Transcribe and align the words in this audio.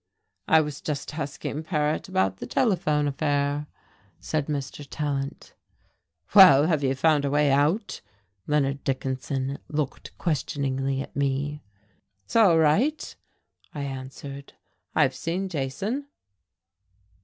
"I 0.47 0.61
was 0.61 0.81
just 0.81 1.13
asking 1.13 1.65
Paret 1.65 2.09
about 2.09 2.37
the 2.37 2.47
telephone 2.47 3.07
affair," 3.07 3.67
said 4.19 4.47
Mr. 4.47 4.83
Tallant. 4.89 5.53
"Well, 6.33 6.65
have 6.65 6.83
you 6.83 6.95
found 6.95 7.23
a 7.23 7.29
way 7.29 7.51
out?" 7.51 8.01
Leonard 8.47 8.83
Dickinson 8.83 9.59
looked 9.67 10.17
questioningly 10.17 11.01
at 11.03 11.15
me. 11.15 11.61
"It's 12.25 12.35
all 12.35 12.57
right," 12.57 13.15
I 13.75 13.81
answered. 13.83 14.53
"I've 14.95 15.13
seen 15.13 15.47
Jason." 15.47 16.07